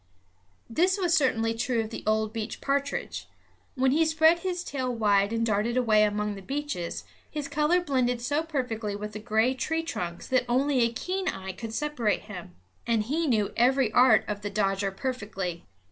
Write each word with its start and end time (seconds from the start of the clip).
This 0.67 0.97
was 0.97 1.13
certainly 1.15 1.53
true 1.53 1.79
of 1.81 1.91
the 1.91 2.03
old 2.07 2.33
beech 2.33 2.59
partridge. 2.59 3.27
When 3.75 3.91
he 3.91 4.03
spread 4.03 4.39
his 4.39 4.63
tail 4.63 4.91
wide 4.91 5.31
and 5.31 5.45
darted 5.45 5.77
away 5.77 6.01
among 6.01 6.33
the 6.33 6.41
beeches, 6.41 7.03
his 7.29 7.47
color 7.47 7.79
blended 7.81 8.19
so 8.19 8.41
perfectly 8.41 8.95
with 8.95 9.11
the 9.13 9.19
gray 9.19 9.53
tree 9.53 9.83
trunks 9.83 10.25
that 10.29 10.45
only 10.49 10.79
a 10.79 10.91
keen 10.91 11.27
eye 11.27 11.51
could 11.51 11.71
separate 11.75 12.21
him. 12.21 12.55
And 12.87 13.03
he 13.03 13.27
knew 13.27 13.53
every 13.55 13.91
art 13.91 14.25
of 14.27 14.41
the 14.41 14.49
dodger 14.49 14.89
perfectly. 14.89 15.67